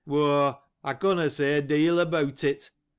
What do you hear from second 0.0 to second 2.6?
—Why, I cannot say a deal about